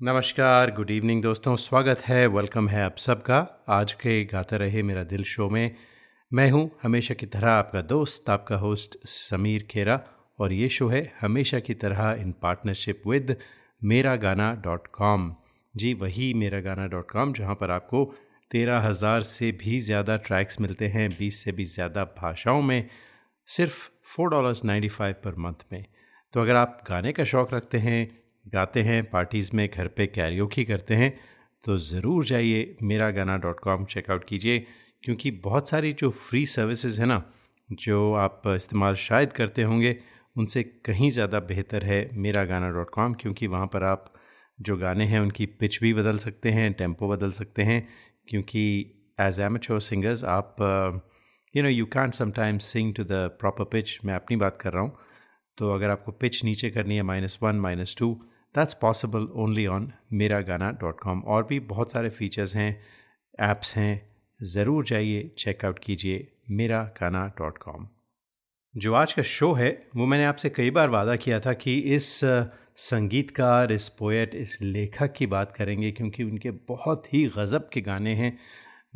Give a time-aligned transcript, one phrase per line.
[0.00, 3.36] नमस्कार, good evening दोस्तों, स्वागत है, वेलकम है आप सबका।
[3.68, 5.76] आज के गाता रहे मेरा दिल शो में।
[6.32, 9.98] मैं हूँ हमेशा की तरह आपका दोस्त, आपका होस्ट समीर खेरा
[10.38, 13.36] और ये शो है हमेशा की तरह इन पार्टनरशिप विद
[13.82, 15.34] मेरा गाना डॉट कॉम
[15.74, 18.04] जी, वही मेरा गाना डॉट कॉम जहाँ पर आपको
[18.50, 22.88] तेरह हज़ार से भी ज़्यादा ट्रैक्स मिलते हैं, बीस से भी ज़्यादा भाषाओं में,
[23.48, 25.84] सिर्फ़ four dollars ninety five per month में।
[26.34, 30.64] तो अगर आप गाने का शौक़ रखते हैं गाते हैं पार्टीज़ में, घर पे कैरियोकी
[30.64, 31.18] करते हैं
[31.64, 34.66] तो ज़रूर जाइए मेरा गाना डॉट कॉम चेकआउट कीजिए,
[35.04, 37.22] क्योंकि बहुत सारी जो फ्री सर्विसेज़ है ना,
[37.68, 39.96] जो आप इस्तेमाल शायद करते होंगे,
[40.36, 44.12] उनसे कहीं ज़्यादा बेहतर है मेरा गाना डॉट कॉम क्योंकि वहाँ पर आप
[44.58, 47.86] जो गाने हैं, उनकी पिच भी बदल सकते हैं टेंपो बदल सकते हैं,
[48.28, 48.62] क्योंकि
[49.20, 50.56] एज एम एमेच्योर सिंगर्स आप
[51.54, 54.82] you know you can't sometimes sing to the proper pitch मैं अपनी बात कर रहा
[54.82, 54.96] हूँ
[55.58, 58.08] तो अगर आपको पिच नीचे करनी है minus one minus two
[58.56, 62.70] that's possible only on मेरा गाना डॉट कॉम और भी बहुत सारे फीचर्स हैं
[63.40, 67.88] ऐप्स हैं। ज़रूर जाइए चेकआउट कीजिए मेरा गाना डॉट कॉम
[68.74, 72.20] जो आज का शो है, वो मैंने आपसे कई बार वादा किया था कि इस
[72.78, 78.14] संगीतकार, इस पोएट इस लेखक की बात करेंगे क्योंकि उनके बहुत ही गज़ब के गाने
[78.14, 78.38] हैं,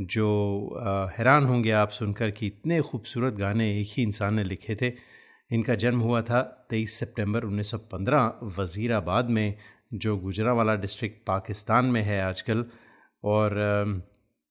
[0.01, 4.91] जो हैरान होंगे आप सुनकर कि इतने खूबसूरत गाने एक ही इंसान ने लिखे थे।
[5.51, 9.55] इनका जन्म हुआ था 23 सितंबर 1915 वज़ीराबाद में,
[9.95, 12.65] जो गुजरावाला डिस्ट्रिक्ट पाकिस्तान में है आजकल।
[13.25, 13.57] और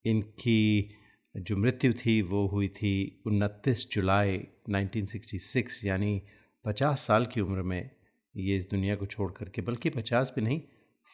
[0.05, 0.95] इनकी
[1.35, 4.37] जो मृत्यु थी, वो हुई थी उनतीस जुलाई
[4.69, 6.21] 1966 यानी
[6.65, 7.89] 50 साल की उम्र में।
[8.35, 10.61] ये इस दुनिया को छोड़ करके, बल्कि 50 भी नहीं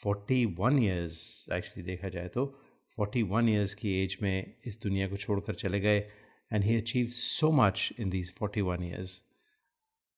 [0.04, 2.46] 41 ईयर्स एक्चुअली देखा जाए तो
[2.98, 6.00] 41 ईयर्स की एज में इस दुनिया को छोड़कर चले गए।
[6.54, 9.22] And he achieve so much in these 41 years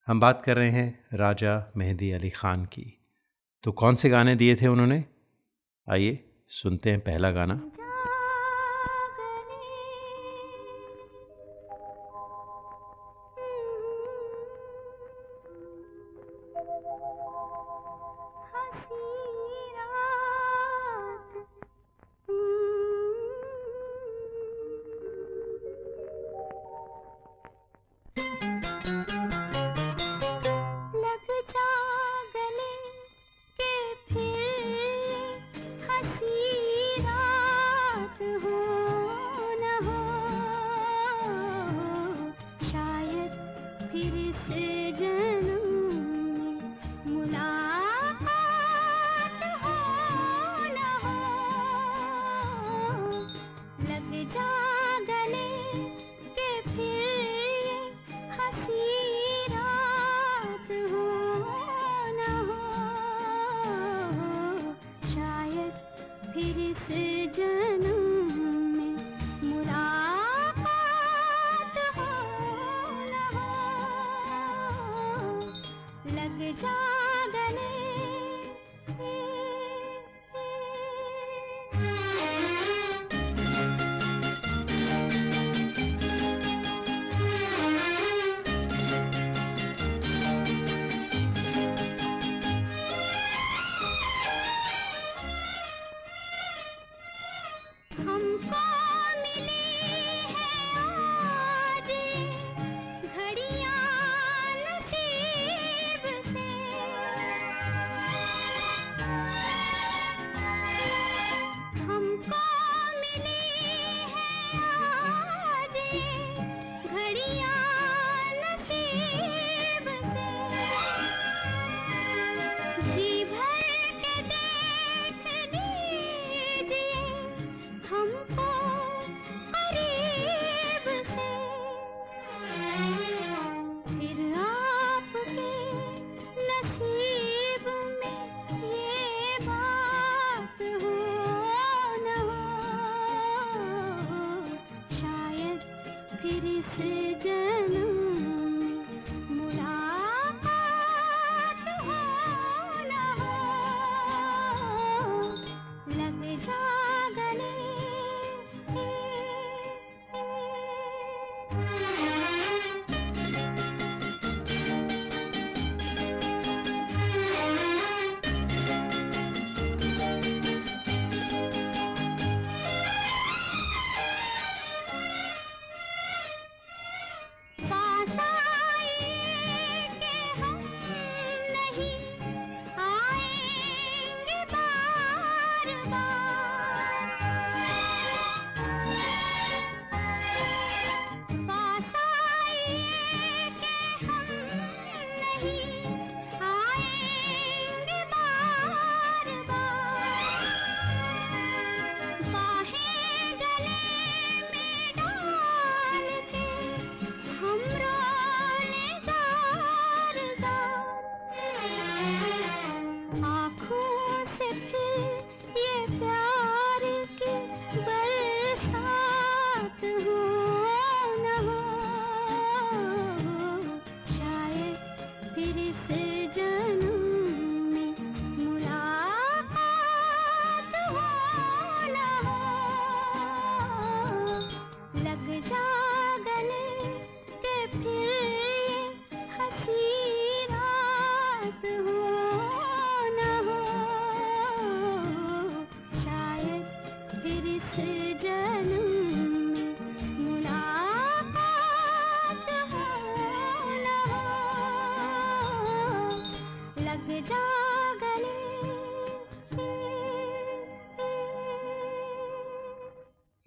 [0.07, 3.01] हम बात कर रहे हैं राजा मेहंदी अली ख़ान की।
[3.63, 5.05] तो कौन से गाने दिए थे उन्होंने?
[5.89, 7.71] आइए सुनते हैं पहला गाना।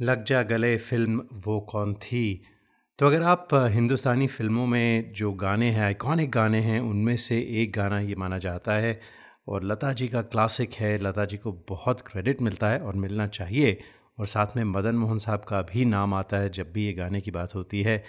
[0.02, 2.42] लग जा गले फ़िल्म वो कौन थी?
[2.98, 7.72] तो अगर आप हिंदुस्तानी फ़िल्मों में जो गाने हैं आइकॉनिक गाने हैं, उनमें से एक
[7.72, 9.00] गाना ये माना जाता है
[9.48, 13.26] और लता जी का क्लासिक है, लता जी को बहुत क्रेडिट मिलता है और मिलना
[13.26, 13.80] चाहिए
[14.18, 17.20] और साथ में मदन मोहन साहब का भी नाम आता है जब भी ये गाने
[17.20, 18.04] की बात होती है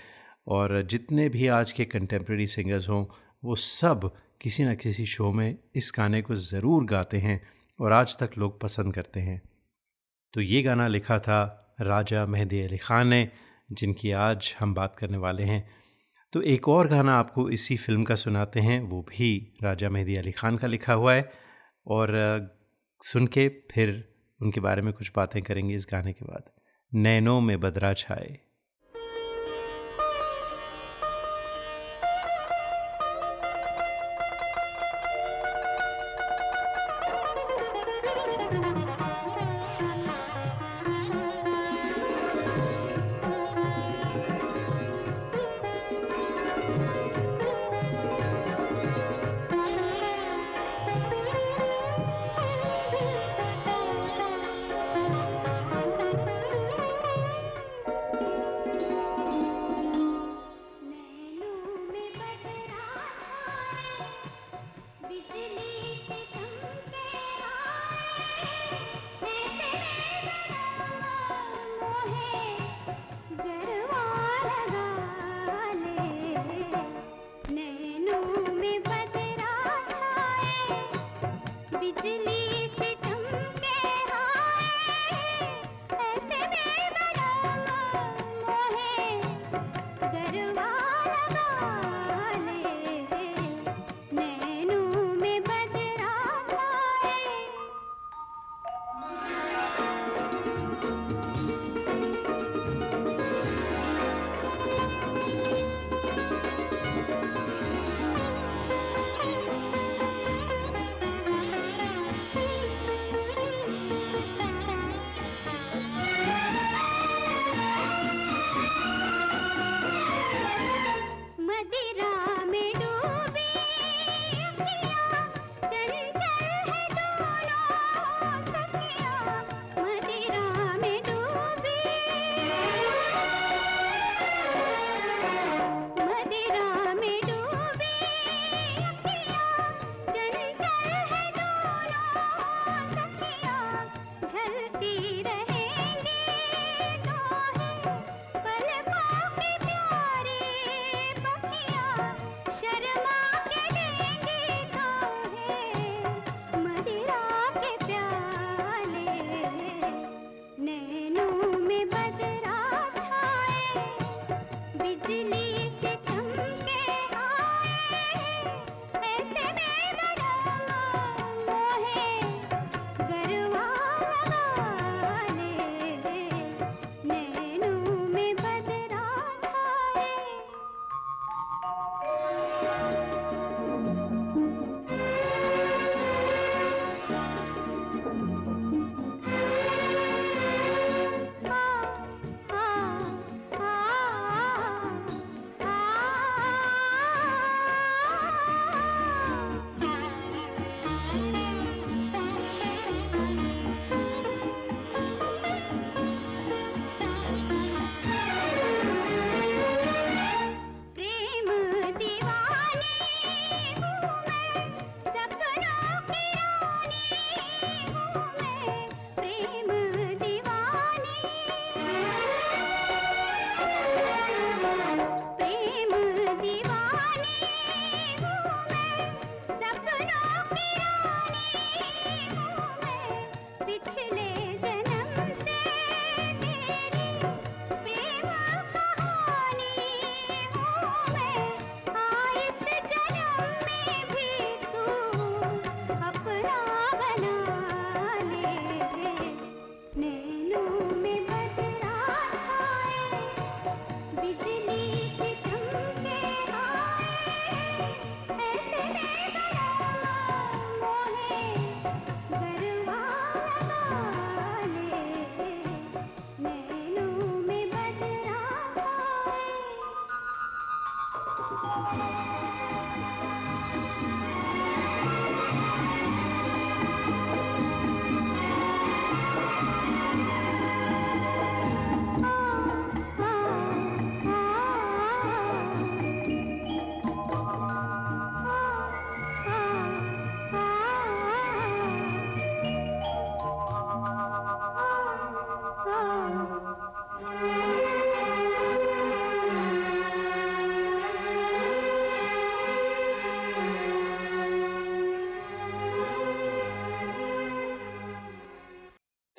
[0.48, 3.06] और जितने भी आज के कंटेम्प्रेरी सिंगर्स हों,
[3.46, 4.12] वो सब
[4.42, 7.48] किसी न किसी शो में इस गाने को ज़रूर गाते हैं
[7.82, 9.42] और आज तक लोग पसंद करते हैं।
[10.34, 13.30] तो ये गाना लिखा था राजा मेहदी अली ख़ान ने
[13.72, 15.70] जिनकी आज हम बात करने वाले हैं।
[16.34, 20.32] तो एक और गाना आपको इसी फ़िल्म का सुनाते हैं, वो भी राजा मेहदी अली
[20.32, 21.32] ख़ान का लिखा हुआ है।
[21.88, 22.10] और
[23.02, 26.44] सुन के फिर उनके बारे में कुछ बातें करेंगे इस गाने के बाद।
[26.94, 28.40] नैनों में बदरा छाए।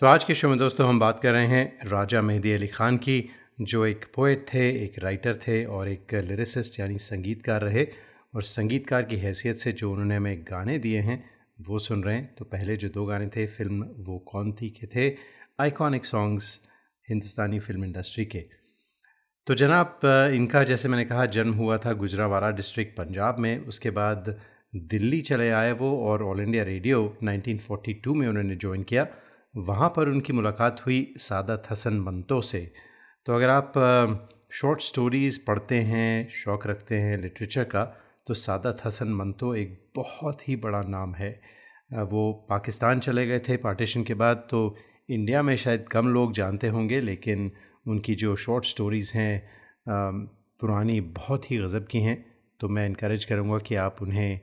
[0.03, 2.97] तो आज के शो में दोस्तों हम बात कर रहे हैं राजा मेहदी अली ख़ान
[2.97, 3.29] की,
[3.61, 7.87] जो एक पोइट थे, एक राइटर थे और एक लिरिसिस्ट यानी संगीतकार रहे
[8.35, 11.25] और संगीतकार की हैसियत से जो उन्होंने हमें गाने दिए हैं,
[11.69, 14.87] वो सुन रहे हैं। तो पहले जो दो गाने थे, फ़िल्म वो कौन थी के
[14.87, 15.09] थे
[15.61, 16.61] iconic songs
[17.09, 18.45] Hindustani film industry के।
[19.47, 20.01] तो जनाब,
[20.35, 24.37] इनका जैसे मैंने कहा, जन्म हुआ था गुजरावाला डिस्ट्रिक्ट पंजाब में, उसके बाद
[24.75, 29.07] दिल्ली चले आए वो और ऑल इंडिया रेडियो 1942 में उन्होंने ज्वाइन किया।
[29.55, 32.61] वहाँ पर उनकी मुलाकात हुई सादत हसन मंतो से।
[33.27, 33.73] तो अगर आप
[34.53, 37.85] शॉर्ट स्टोरीज़ पढ़ते हैं, शौक़ रखते हैं लिटरेचर का
[38.27, 41.31] तो सादत हसन मंतो एक बहुत ही बड़ा नाम है।
[42.03, 44.75] वो पाकिस्तान चले गए थे पार्टीशन के बाद तो
[45.11, 47.51] इंडिया में शायद कम लोग जानते होंगे, लेकिन
[47.87, 50.31] उनकी जो शॉर्ट स्टोरीज़ हैं
[50.61, 52.25] पुरानी बहुत ही गज़ब की हैं।
[52.61, 54.41] तो मैं इनक्रेज करूँगा कि आप उन्हें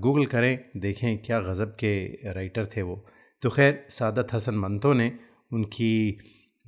[0.00, 3.04] गूगल करें, देखें क्या गज़ब के राइटर थे वो।
[3.46, 5.12] तो खैर, सादत हसन मंतो ने
[5.52, 6.18] उनकी,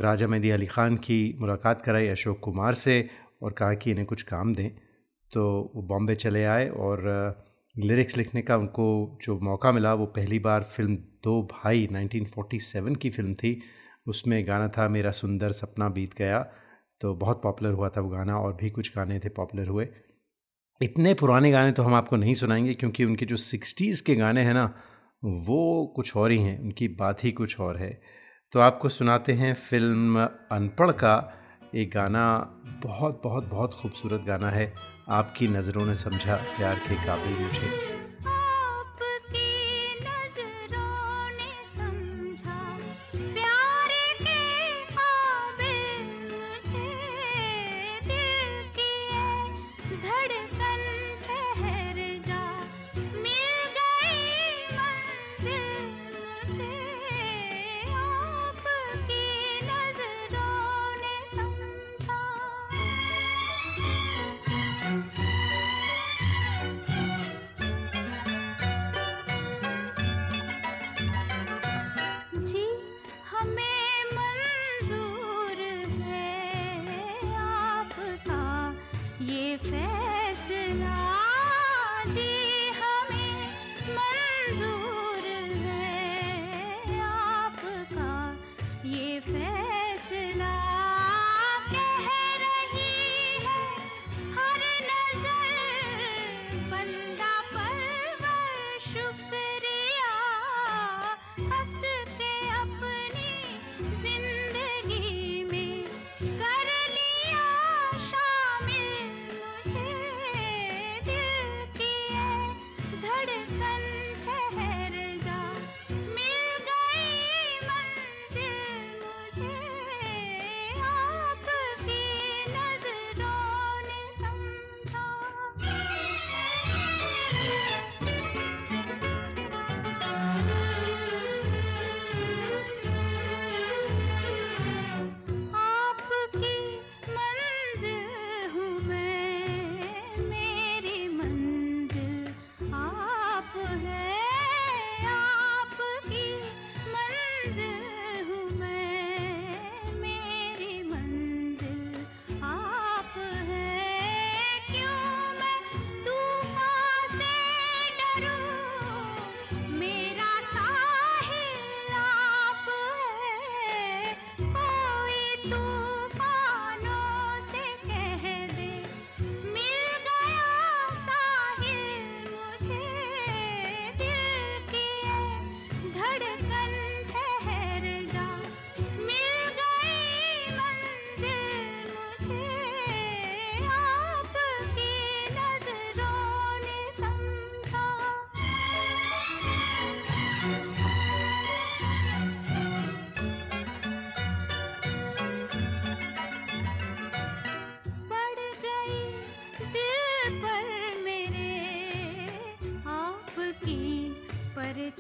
[0.01, 3.11] राजा मेहदी अली ख़ान की मुलाकात कराई अशोक कुमार से
[3.43, 4.71] और कहा कि इन्हें कुछ काम दें।
[5.33, 7.01] तो वो बॉम्बे चले आए और,
[7.79, 13.11] लिरिक्स लिखने का उनको जो मौका मिला, वो पहली बार फ़िल्म दो भाई 1947 की
[13.11, 13.63] फ़िल्म थी।
[14.07, 16.51] उसमें गाना था, मेरा सुंदर सपना बीत गया।
[17.01, 19.89] तो बहुत पॉपुलर हुआ था वो गाना और भी कुछ गाने थे पॉपुलर हुए।
[20.83, 24.55] इतने पुराने गाने तो हम आपको नहीं सुनाएँगे क्योंकि उनके जो सिक्सटीज़ के गाने हैं
[24.55, 24.75] ना
[25.25, 28.03] वो कुछ और ही हैं, उनकी बात ही कुछ और है।
[28.53, 30.21] तो आपको सुनाते हैं फ़िल्म
[30.53, 31.33] अनपढ़ का
[31.75, 32.41] एक गाना
[32.83, 34.75] बहुत बहुत बहुत खूबसूरत गाना है।
[35.09, 37.88] आपकी नज़रों ने समझा, प्यार के काबिल मुझे।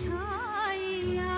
[0.00, 1.34] ছাইয়া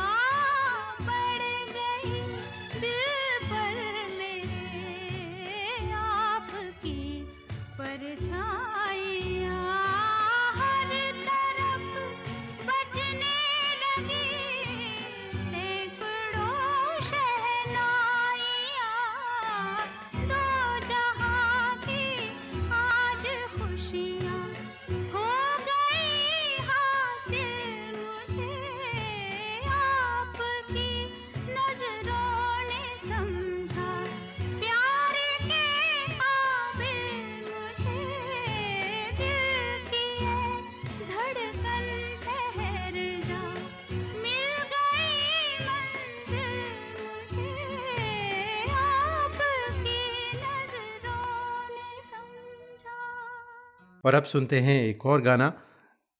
[54.10, 55.46] और अब सुनते हैं एक और गाना।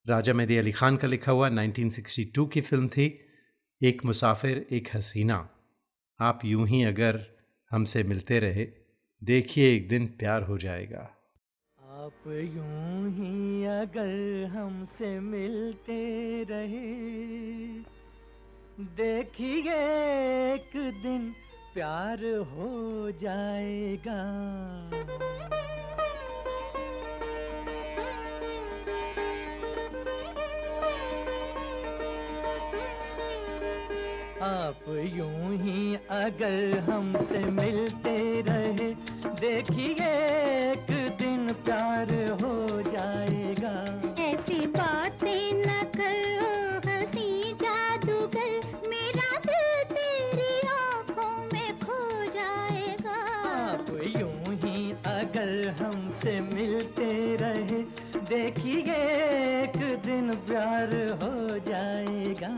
[0.09, 3.21] राजा मेहदी अली खान का लिखा हुआ 1962 की फ़िल्म थी,
[3.83, 5.49] एक मुसाफिर, एक हसीना।
[6.21, 7.21] आप यूँ ही अगर
[7.71, 8.69] हमसे मिलते रहे,
[9.25, 11.17] देखिए एक दिन प्यार हो जाएगा।
[11.81, 16.01] आप यूँ ही अगर हमसे मिलते
[16.51, 16.95] रहे,
[18.97, 19.75] देखिए
[20.55, 20.71] एक
[21.03, 21.35] दिन
[21.75, 24.21] प्यार हो जाएगा।
[34.51, 34.85] आप
[35.17, 38.17] यूँ ही अगर हमसे मिलते
[38.49, 38.89] रहे
[39.41, 40.09] देखिए
[40.71, 42.11] एक दिन प्यार
[42.43, 43.75] हो जाएगा।
[44.23, 46.51] ऐसी बातें न करो
[46.89, 52.01] हँसी जादूगर मेरा दिल तेरी आँखों में खो
[52.39, 53.17] जाएगा।
[53.53, 57.09] आप यूँ ही अगर हमसे मिलते
[57.43, 57.83] रहे
[58.35, 59.01] देखिए
[59.63, 62.55] एक दिन प्यार हो जाएगा।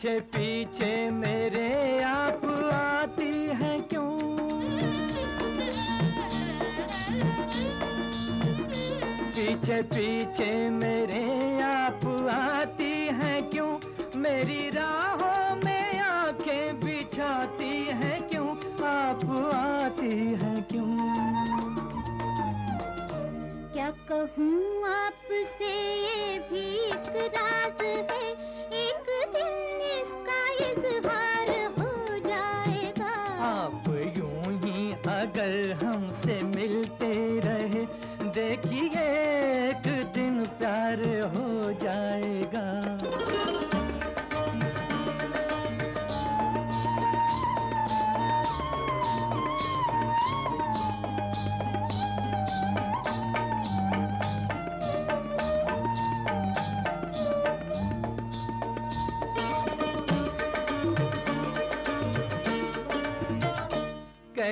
[0.00, 4.10] पीछे पीछे मेरे आप आती हैं क्यों?
[9.30, 13.78] पीछे पीछे मेरे आप आती हैं क्यों?
[14.16, 18.48] मेरी राहों में आँखें बिछाती हैं क्यों?
[18.88, 20.96] आप आती हैं क्यों?
[23.72, 24.69] क्या कहूँ?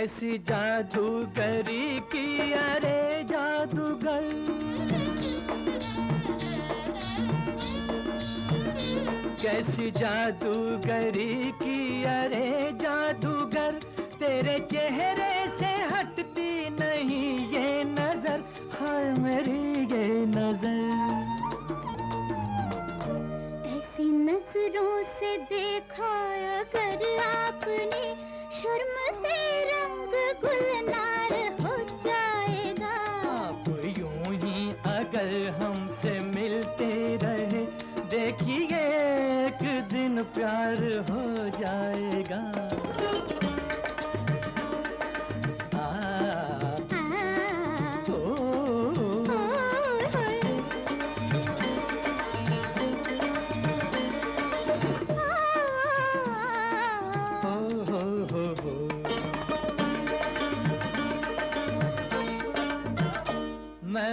[0.09, 4.25] कैसी जादूगरी की, अरे जादूगर।
[9.43, 12.49] कैसी जादूगरी की, अरे
[12.81, 13.79] जादूगर।
[14.17, 18.41] तेरे चेहरे से हटती नहीं ये नज़र,
[18.81, 19.61] हाय मेरी
[19.93, 20.81] ये नज़र।
[23.77, 26.17] ऐसी नज़रों से देखा
[26.57, 28.28] अगर आपने
[28.59, 32.95] शर्म से रंग गुलनार हो जाएगा।
[33.33, 33.69] आप
[33.99, 35.29] यूँ ही अगर
[35.61, 36.91] हमसे मिलते
[37.25, 37.63] रहे,
[38.11, 38.83] देखिए
[39.47, 41.23] एक दिन प्यार हो
[41.61, 42.43] जाएगा।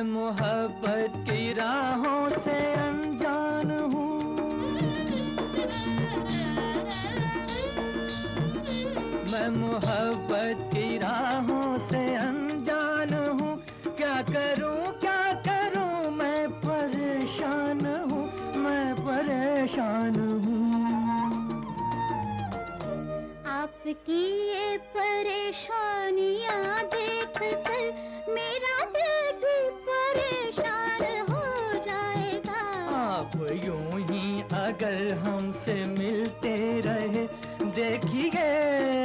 [0.05, 4.13] मोहब्बत की राहों से अनजान हूँ।
[9.31, 13.53] मैं मोहब्बत की राहों से अनजान हूँ।
[13.97, 18.23] क्या करूँ क्या करूँ, मैं परेशान हूँ,
[18.57, 20.53] मैं परेशान हूँ।
[23.55, 27.83] आपकी ये परेशानियाँ देख कर
[28.29, 29.57] मेरा दिल भी
[35.11, 37.27] हमसे मिलते रहे।
[37.65, 38.43] देखिए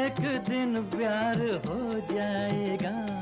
[0.06, 3.19] एक दिन प्यार हो जाएगा।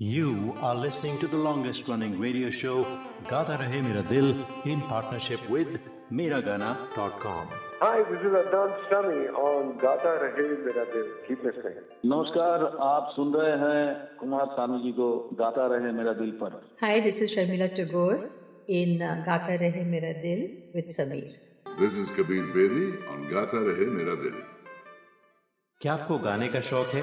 [0.00, 2.86] You are listening to the longest running radio show
[3.26, 4.28] Gata Rahe Mera Dil
[4.64, 5.80] in partnership with
[6.12, 7.48] Miragana.com.
[7.80, 11.08] Hi, this is Adnan Sami on Gata Rahe Mera Dil.
[11.26, 11.80] Keep listening.
[12.12, 13.80] नमस्कार आप सुन रहे हैं
[14.20, 15.08] कुमार सानू जी को
[15.40, 18.30] गाता रहे मेरा दिल पर Hi, this is Sharmila Tagore
[18.68, 20.44] in uh, Gata Rahe Mera Dil
[20.76, 21.34] with Sameer.
[21.82, 24.38] This is Kabir Bedi on Gata Rahe Mera Dil.
[25.80, 27.02] क्या आपको गाने का शौक है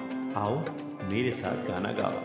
[0.42, 0.56] आओ
[1.12, 2.24] मेरे साथ गाना गाओ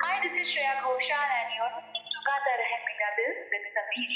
[0.00, 4.12] Hi, this is Shreya Ghoshal and you're listening to Gata Rahe Mera Dil with Sameer.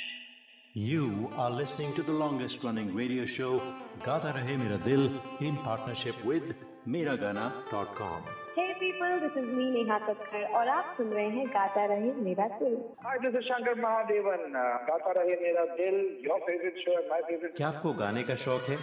[0.74, 3.60] You are listening to the longest running radio show
[4.02, 6.54] Gata Rahe Mera Dil in partnership with
[6.86, 8.22] Miragana.com.
[8.56, 12.46] Hey people, this is me Neha Kakkar और आप सुन रहे हैं गाता रहे मेरा
[12.58, 14.42] दिल। Hi, this is Shankar Mahadevan.
[14.50, 18.34] Uh, Gata Rahe Mera Dil, your favorite show and my favorite क्या आपको गाने का
[18.46, 18.76] शौक है?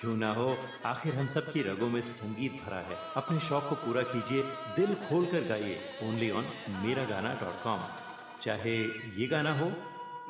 [0.00, 0.48] क्यों ना हो?
[0.86, 4.42] आखिर हम सब की रगों में संगीत भरा है। अपने शौक को पूरा कीजिए
[4.80, 5.78] दिल खोल कर गाइए
[6.08, 6.50] ओनली ऑन
[6.86, 7.86] मेरा गाना डॉट कॉम
[8.42, 8.76] चाहे
[9.20, 9.72] ये गाना हो।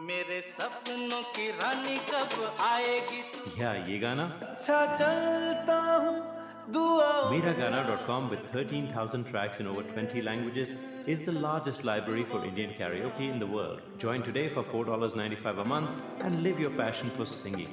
[0.07, 3.23] मेरे सपनों की रानी कब आएगी?
[3.35, 10.85] तू या ये गाना। अच्छा चलता हूँ Miragana.com, with 13,000 tracks in over 20 languages,
[11.07, 13.83] is the largest library for Indian karaoke in the world.
[13.99, 17.69] Join today for $4.95 a month and live your passion for singing.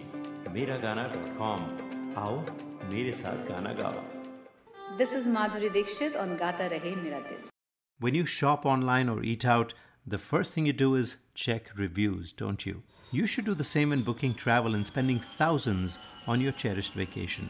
[0.46, 2.12] Miragana.com.
[2.16, 2.44] How?
[2.90, 4.04] Mere saath gana gao.
[4.98, 7.38] This is Madhuri Dixit on Gata Rahe Mera Dil.
[8.00, 9.74] When you shop online or eat out,
[10.06, 12.84] the first thing you do is check reviews, don't you?
[13.12, 17.50] You should do the same in booking travel and spending thousands on your cherished vacation.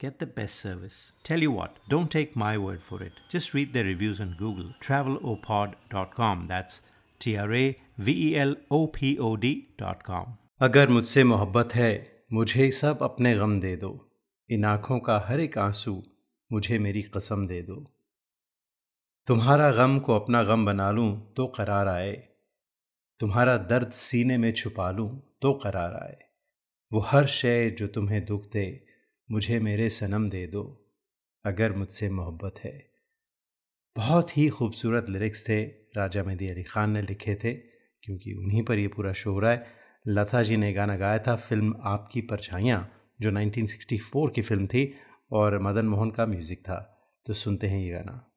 [0.00, 1.12] get the best service.
[1.22, 3.12] Tell you what, don't take my word for it.
[3.28, 4.74] Just read their reviews on Google.
[4.80, 6.46] Travelopod.com.
[6.46, 6.80] That's
[7.20, 10.36] T R A V E L O P O D.com.
[10.60, 11.90] अगर मुझसे मोहब्बत है
[12.32, 13.90] मुझे सब अपने गम दे दो
[14.50, 16.02] इन आँखों का हर एक आँसू
[16.52, 17.74] मुझे मेरी कसम दे दो
[19.26, 22.12] तुम्हारा गम को अपना गम बना लूँ तो करार आए
[23.20, 25.08] तुम्हारा दर्द सीने में छुपा लूँ
[25.42, 26.18] तो करार आए
[26.92, 28.85] वो हर शय जो तुम्हें दुख दे
[29.30, 30.90] मुझे मेरे सनम दे दो,
[31.44, 32.90] अगर मुझसे मोहब्बत है।
[33.96, 35.62] बहुत ही खूबसूरत लिरिक्स थे।
[35.96, 37.52] राजा मेहदी अली ख़ान ने लिखे थे,
[38.02, 39.66] क्योंकि उन्हीं पर ये पूरा शो रहा है।
[40.08, 44.94] लता जी ने गाना गाया था, फ़िल्म आपकी परछाइयाँ, जो 1964 की फ़िल्म थी,
[45.32, 48.35] और मदन मोहन का म्यूज़िक था। तो सुनते हैं ये गाना।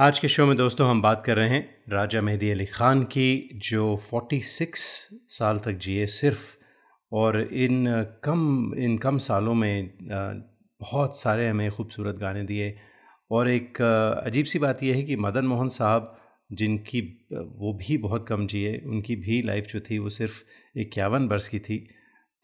[0.00, 3.50] आज के शो में दोस्तों हम बात कर रहे हैं राजा मेहदी अली ख़ान की,
[3.54, 4.84] जो 46
[5.28, 6.44] साल तक जिए सिर्फ़
[7.12, 9.90] और इन कम इन कम सालों में
[10.80, 12.74] बहुत सारे हमें खूबसूरत गाने दिए।
[13.30, 13.82] और एक
[14.26, 16.16] अजीब सी बात यह है कि मदन मोहन साहब,
[16.52, 17.00] जिनकी
[17.32, 20.42] वो भी बहुत कम जिए, उनकी भी लाइफ जो थी वो सिर्फ़
[20.78, 21.86] इक्यावन बरस की थी।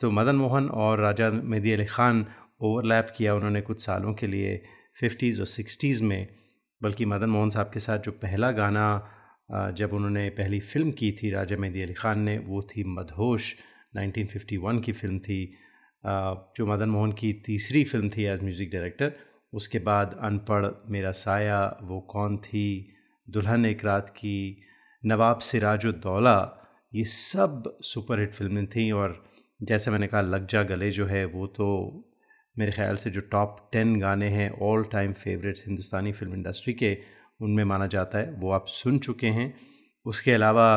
[0.00, 2.26] तो मदन मोहन और राजा मेहदी अली ख़ान
[2.62, 4.60] ओवरलैप किया उन्होंने कुछ सालों के लिए,
[5.00, 6.26] फिफ्टीज़ और सिक्सटीज़ में।
[6.80, 8.86] बल्कि मदन मोहन साहब के साथ जो पहला गाना
[9.76, 13.54] जब उन्होंने पहली फ़िल्म की थी राजा मेहदी अली ख़ान ने, वो थी मदहोश
[13.96, 15.40] 1951 की फ़िल्म थी।
[16.56, 19.12] जो मदन मोहन की तीसरी फ़िल्म थी एज म्यूज़िक डायरेक्टर,
[19.52, 22.66] उसके बाद अनपढ़ मेरा साया, वो कौन थी,
[23.28, 24.62] दुल्हन एक रात की,
[25.02, 26.38] नवाब सिराजुद्दौला
[26.92, 29.22] ये सब सुपरहिट फ़िल्में थीं और
[29.60, 31.66] जैसे मैंने कहा, लग जा गले जो है, वो तो
[32.56, 36.96] मेरे ख्याल से जो टॉप टेन गाने हैं all time favourites Hindustani film industry के,
[37.40, 39.52] उनमें माना जाता है, वो आप सुन चुके हैं।
[40.06, 40.68] उसके अलावा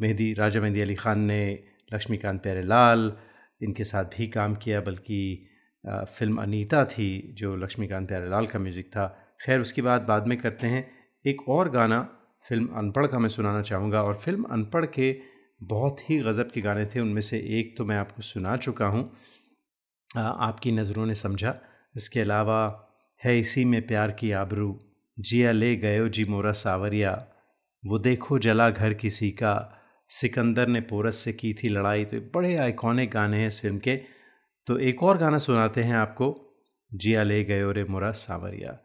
[0.00, 1.42] मेहदी, राजा मेहदी अली ख़ान ने
[1.92, 3.12] लक्ष्मीकांत प्यारे लाल
[3.60, 5.48] इनके साथ भी काम किया, बल्कि
[5.84, 9.06] फ़िल्म अनीता थी, जो लक्ष्मीकांत प्यारे लाल का म्यूज़िक था।
[9.40, 10.88] खैर, उसकी बात बाद में करते हैं,
[11.24, 12.00] एक और गाना
[12.44, 15.16] फ़िल्म अनपढ़ का मैं सुनाना चाहूँगा, और फ़िल्म अनपढ़ के
[15.60, 19.10] बहुत ही गज़ब के गाने थे, उनमें से एक तो मैं आपको सुना चुका हूँ।
[20.16, 21.54] आपकी नज़रों ने समझा।
[21.96, 22.88] इसके अलावा,
[23.24, 24.80] है इसी में प्यार की आबरू।
[25.20, 27.26] जिया ले गयो जी मोरा सावरिया।
[27.86, 32.56] वो देखो जला घर किसी का सिकंदर ने पोरस से की थी लड़ाई। तो बड़े
[32.56, 34.00] आइकॉनिक गाने हैं इस फ़िल्म के।
[34.66, 36.44] तो एक और गाना सुनाते हैं आपको।
[36.94, 38.78] जिया ले गयो रे मोरा सावरिया।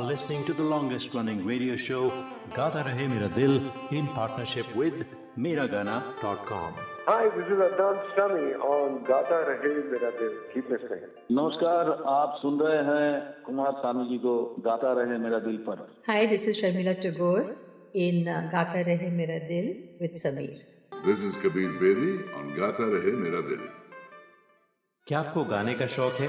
[0.00, 2.02] Are listening to the longest running radio show,
[2.54, 3.56] Gata Rahe Mera Dil,
[3.90, 4.94] in partnership with
[5.36, 6.74] Miragana.com.
[7.06, 10.30] Hi, this is Adnan Sami on Gata Rahe Mera Dil.
[10.54, 11.02] Keep listening.
[11.38, 13.10] नमस्कार आप सुन रहे हैं
[13.46, 14.34] कुमार सानू जी को
[14.68, 17.44] गाता रहे मेरा दिल पर Hi, this is Sharmila Tagore
[18.06, 19.68] in uh, Gata Rahe Mera Dil
[20.00, 20.56] with Sameer.
[21.10, 23.68] This is Kabir Bedi on Gata Rahe Mera Dil.
[25.06, 26.28] क्या आपको गाने का शौक है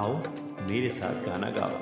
[0.00, 0.14] आओ
[0.70, 1.78] मेरे साथ गाना गाओ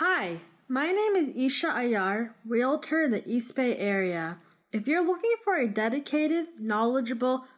[0.00, 0.38] Hi,
[0.76, 4.38] my name is Isha Ayar, realtor in the East Bay area.
[4.72, 7.44] If you're looking for a dedicated, knowledgeable,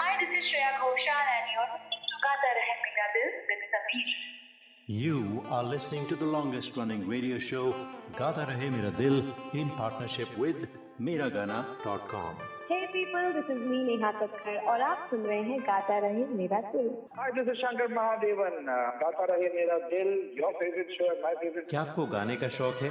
[0.00, 4.08] Hi, this is Shreya Ghoshal and you're listening to Gata Rahe Mera Dil with Sameer.
[4.88, 7.74] You are listening to the longest running radio show
[8.16, 10.56] Gata Rahe Mera Dil in partnership with
[11.00, 12.36] Miragana.com.
[12.68, 16.60] Hey people, this is me Neha Kakkar और आप सुन रहे हैं गाता रहे मेरा
[16.72, 16.88] दिल
[17.18, 18.56] Hi, this is Shankar Mahadevan.
[18.64, 22.48] Uh, Gata Rahe Mera Dil, your favorite show and my favorite क्या आपको गाने का
[22.60, 22.90] शौक है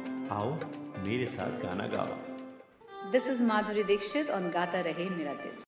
[0.38, 0.50] आओ
[1.06, 2.16] मेरे साथ गाना गाओ
[3.14, 5.58] This is Madhuri Dixit on Gata Rahe Mera Dil.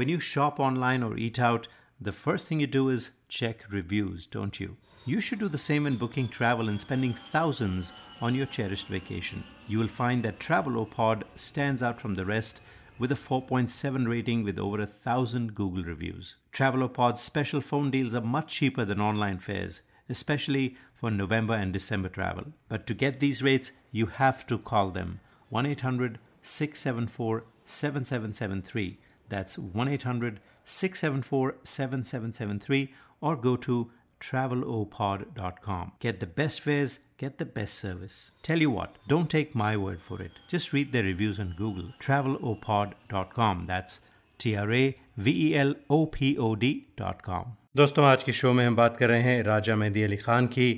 [0.00, 1.66] When you shop online or eat out,
[2.00, 4.76] the first thing you do is check reviews, don't you?
[5.04, 9.42] You should do the same when booking travel and spending thousands on your cherished vacation.
[9.66, 12.60] You will find that Travelopod stands out from the rest
[12.98, 16.36] with a 4.7 rating with over a thousand Google reviews.
[16.52, 22.09] Travelopod's special phone deals are much cheaper than online fares, especially for November and December
[22.09, 22.45] travel.
[22.69, 28.99] But to get these rates, you have to call them 1 800 674 7773.
[29.29, 33.89] That's 1 800 674 7773 or go to
[34.19, 35.93] travelopod.com.
[35.99, 38.31] Get the best fares, get the best service.
[38.43, 40.31] Tell you what, don't take my word for it.
[40.47, 41.93] Just read the reviews on Google.
[41.99, 43.65] Travelopod.com.
[43.65, 43.99] That's
[44.37, 47.57] T R A V E L O P O D.com.
[47.75, 50.71] दोस्तों, आज के show में हम बात कर रहे हैं राजा मेहदी अली ख़ान की।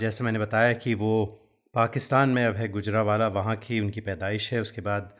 [0.00, 1.24] जैसे मैंने बताया कि वो
[1.74, 5.10] पाकिस्तान में अब है गुजरावाला, वहाँ की उनकी पैदाइश है। उसके बाद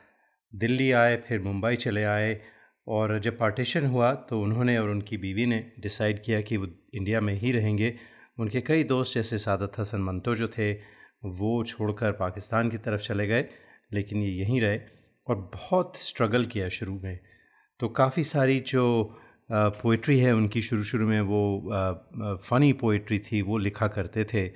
[0.53, 2.39] दिल्ली आए, फिर मुंबई चले आए
[2.87, 7.21] और जब पार्टीशन हुआ तो उन्होंने और उनकी बीवी ने डिसाइड किया कि वो इंडिया
[7.21, 7.95] में ही रहेंगे।
[8.39, 10.73] उनके कई दोस्त, जैसे सादत हसन मंतो जो थे,
[11.25, 13.49] वो छोड़कर पाकिस्तान की तरफ़ चले गए,
[13.93, 14.79] लेकिन ये यहीं रहे
[15.27, 17.19] और बहुत स्ट्रगल किया शुरू में।
[17.81, 19.19] तो काफ़ी सारी जो
[19.53, 24.47] पोइट्री है, उनकी शुरू शुरू में वो फ़नी पोइट्री थी, वो लिखा करते थे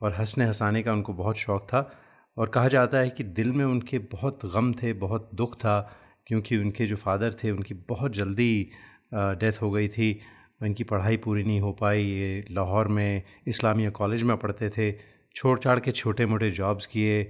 [0.00, 1.90] और हंसने हंसाने का उनको बहुत शौक़ था।
[2.36, 5.80] और कहा जाता है कि दिल में उनके बहुत गम थे, बहुत दुख था,
[6.26, 8.70] क्योंकि उनके जो फादर थे, उनकी बहुत जल्दी
[9.14, 10.18] डेथ हो गई थी।
[10.62, 14.92] उनकी पढ़ाई पूरी नहीं हो पाई, ये लाहौर में, इस्लामिया कॉलेज में पढ़ते थे।
[15.36, 17.22] छोड़ छाड़ के छोटे मोटे जॉब्स किए,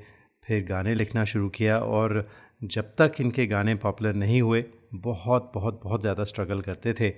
[0.44, 2.28] फिर गाने लिखना शुरू किया और
[2.64, 4.64] जब तक इनके गाने पॉपुलर नहीं हुए
[4.94, 7.12] बहुत बहुत बहुत ज़्यादा स्ट्रगल करते थे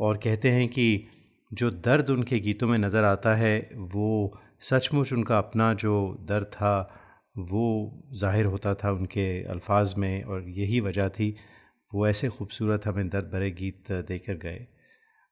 [0.00, 1.06] और कहते हैं कि
[1.52, 6.90] जो दर्द उनके गीतों में नज़र आता है, वो सचमुच उनका अपना जो दर्द था,
[7.38, 11.34] वो ज़ाहिर होता था उनके अल्फाज में और यही वजह थी,
[11.92, 14.66] वो ऐसे खूबसूरत हमें दर्द भरे गीत देकर गए।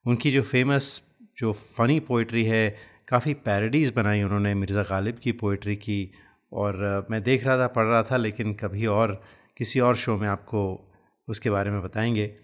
[0.05, 1.01] उनकी जो फ़ेमस
[1.37, 2.75] जो फ़नी पोइट्री है,
[3.07, 6.11] काफ़ी पैरडीज़ बनाई उन्होंने मिर्ज़ा गालिब की पोइट्री की
[6.51, 9.21] और मैं देख रहा था, पढ़ रहा था, लेकिन कभी और,
[9.57, 10.89] किसी और शो में आपको
[11.27, 12.35] उसके बारे में बताएँगे।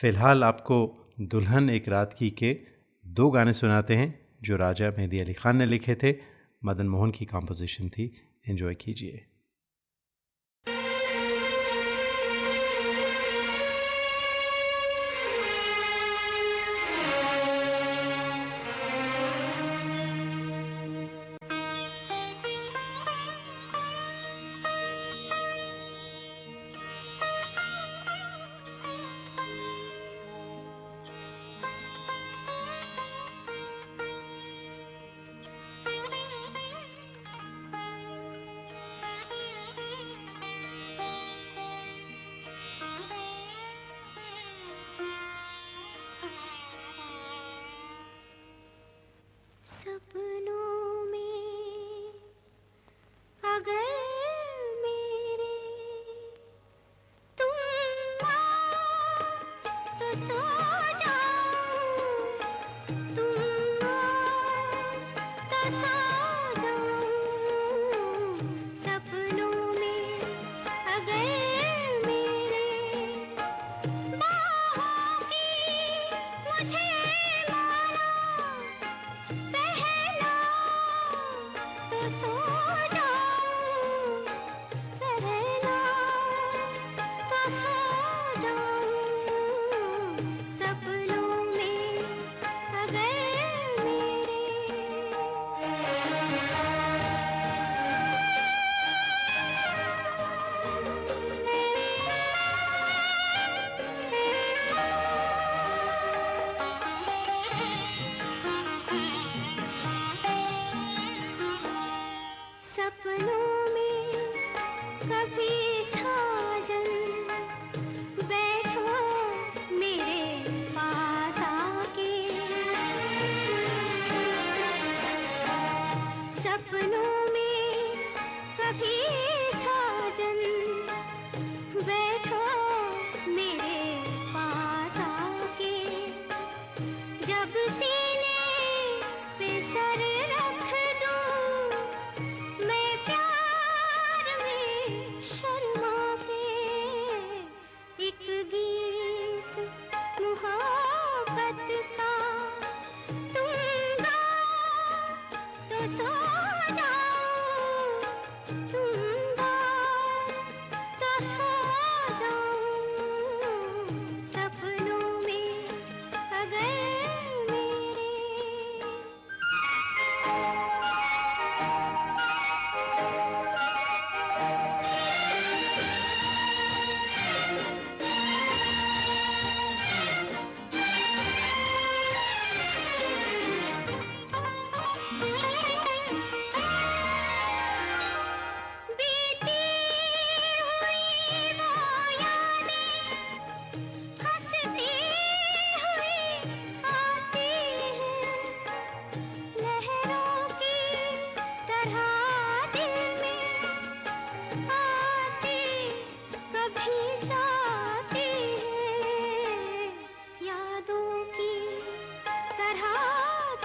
[0.00, 2.60] फ़िलहाल आपको दुल्हन एक रात की के
[3.06, 6.14] दो गाने सुनाते हैं, जो राजा मेहदी अली ख़ान ने लिखे थे।
[6.64, 8.16] मदन मोहन की कॉम्पोजिशन थी।
[8.48, 9.26] एंजॉय कीजिए।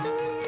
[0.03, 0.40] Thank you.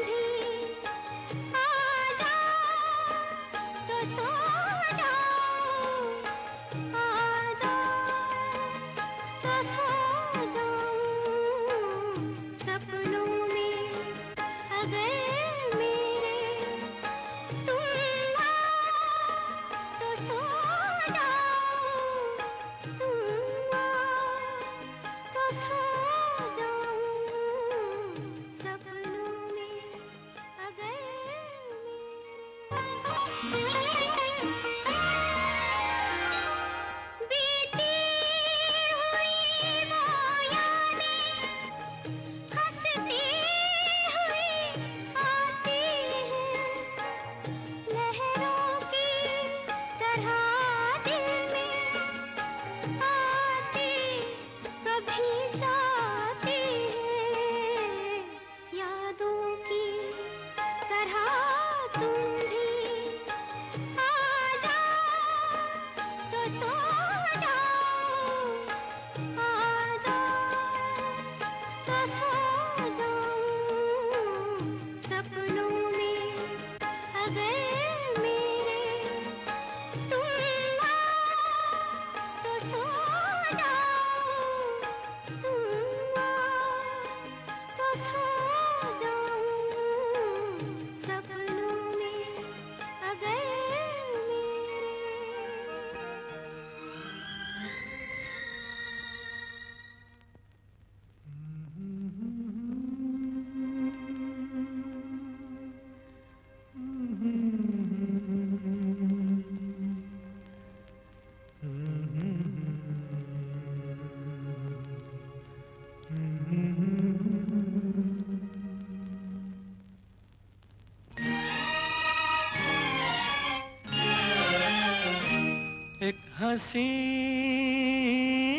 [126.54, 126.88] हँसी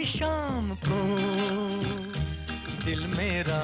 [0.06, 1.18] शाम को
[2.86, 3.62] दिल मेरा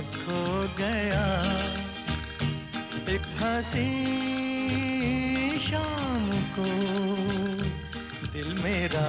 [0.00, 1.42] खो गया।
[3.08, 3.88] एक हँसी
[5.58, 6.68] शाम को
[8.32, 9.08] दिल मेरा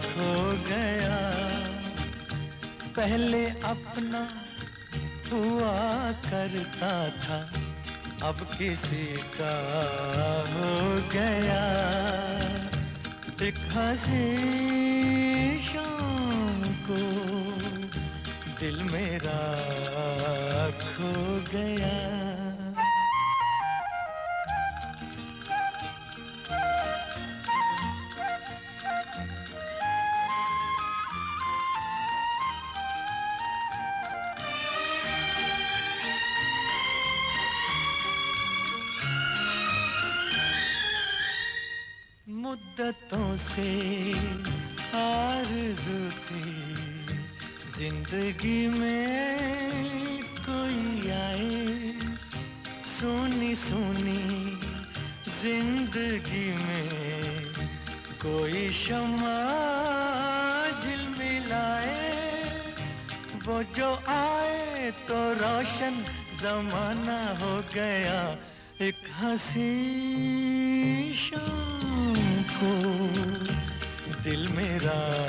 [0.00, 1.18] खो गया।
[2.96, 4.28] पहले अपना
[5.32, 7.59] हुआ करता था।
[8.60, 9.06] किसी
[9.40, 9.52] का
[10.52, 10.72] हो
[11.12, 11.62] गया।
[13.46, 14.26] एक हसी
[15.62, 17.00] शाम को
[18.60, 19.40] दिल मेरा
[20.84, 21.12] खो
[21.52, 22.29] गया।
[74.90, 75.19] दिल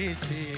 [0.00, 0.49] किसी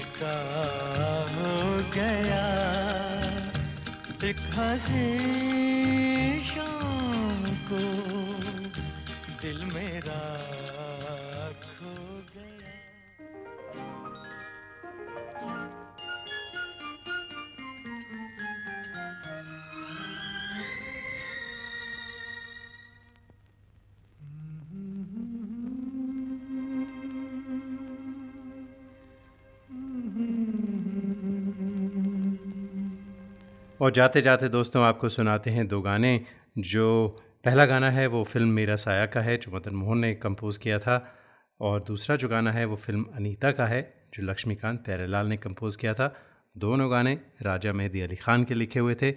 [33.83, 36.25] और जाते जाते दोस्तों आपको सुनाते हैं दो गाने,
[36.57, 37.07] जो
[37.43, 40.79] पहला गाना है वो फ़िल्म मेरा साया का है, जो मदन मोहन ने कंपोज़ किया
[40.79, 41.15] था,
[41.59, 45.77] और दूसरा जो गाना है वो फ़िल्म अनीता का है, जो लक्ष्मीकांत प्यारेलाल ने कंपोज़
[45.77, 46.15] किया था।
[46.57, 49.11] दोनों गाने राजा मेहदी अली ख़ान के लिखे हुए थे।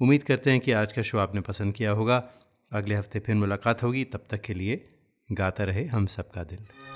[0.00, 2.24] उम्मीद करते हैं कि आज का शो आपने पसंद किया होगा।
[2.72, 4.90] अगले हफ़्ते फिर मुलाकात होगी। तब तक के लिए
[5.32, 6.91] गाता रहे हम सबका दिल।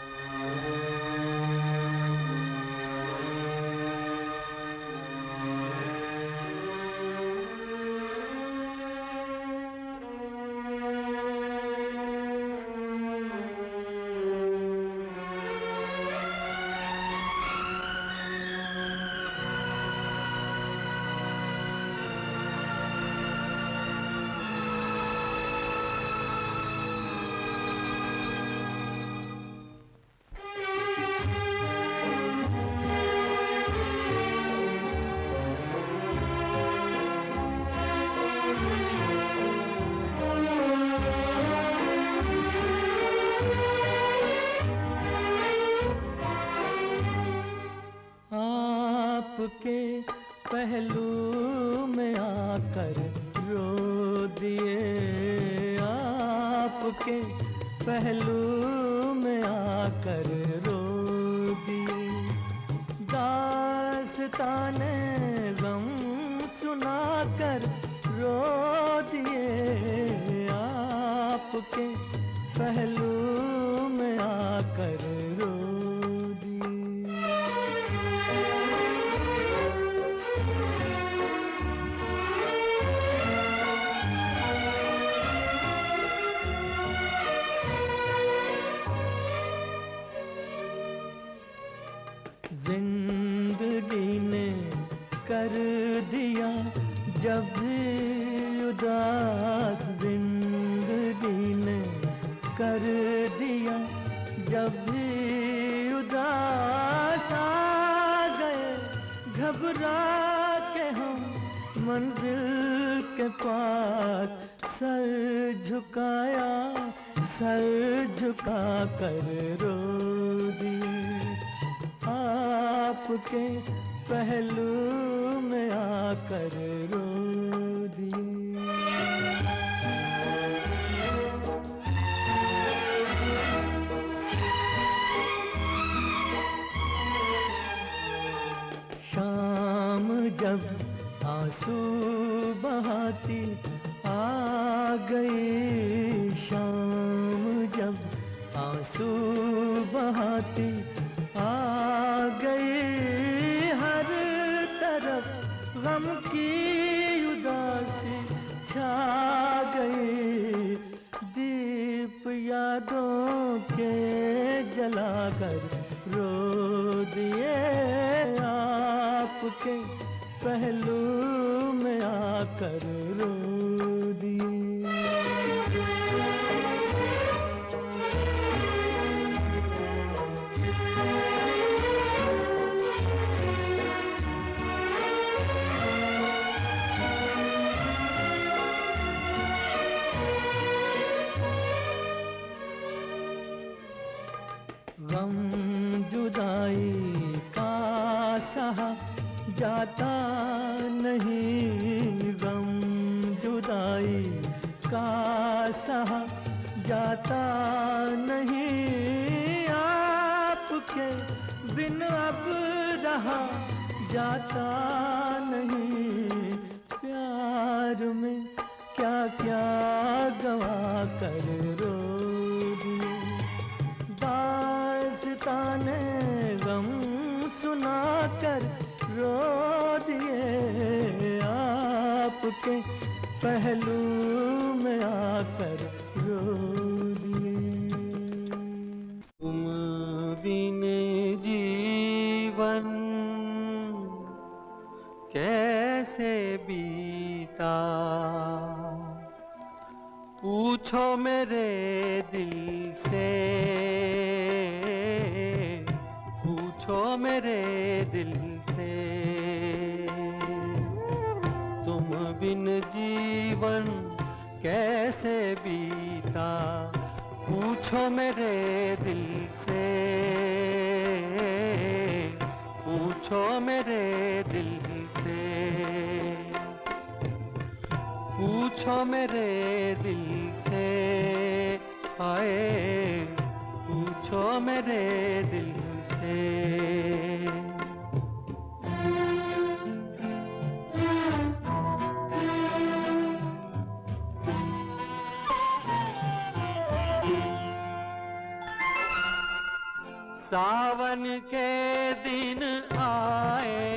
[300.57, 302.62] सावन के दिन
[302.96, 303.90] आए,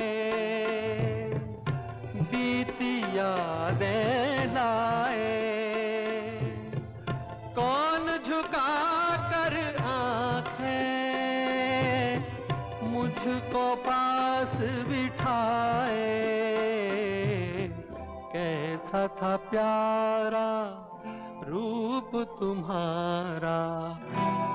[2.32, 2.90] बीती
[3.72, 4.00] दे
[4.44, 5.38] लाए।
[7.56, 8.72] कौन झुका
[9.30, 9.56] कर
[12.90, 16.12] मुझको पास बिठाए।
[18.36, 20.50] कैसा था प्यारा
[21.48, 23.58] रूप तुम्हारा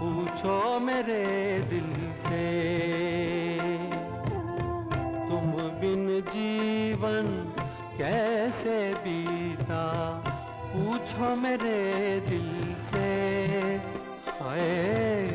[0.00, 2.44] पूछो मेरे दिल से।
[5.28, 7.52] तुम बिन जीवन
[7.98, 9.86] कैसे बीता,
[10.66, 13.08] पूछो मेरे दिल से।
[14.42, 15.26] हाय,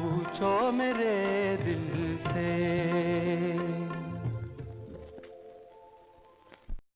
[0.00, 3.07] पूछो मेरे दिल से।